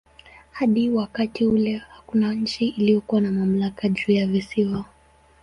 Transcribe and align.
Hadi 0.51 0.89
wakati 0.89 1.45
ule 1.45 1.77
hakuna 1.77 2.33
nchi 2.33 2.67
iliyokuwa 2.67 3.21
na 3.21 3.31
mamlaka 3.31 3.89
juu 3.89 4.13
ya 4.13 4.27
visiwa. 4.27 4.85